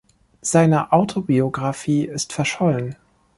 [0.41, 2.95] Seine Autobiographie ist verschollen.